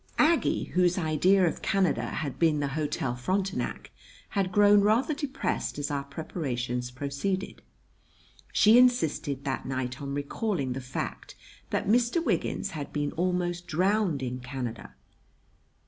[0.17, 3.91] ]Aggie, whose idea of Canada had been the Hotel Frontenac,
[4.29, 7.61] had grown rather depressed as our preparations proceeded.
[8.51, 11.35] She insisted that night on recalling the fact
[11.69, 12.25] that Mr.
[12.25, 14.95] Wiggins had been almost drowned in Canada.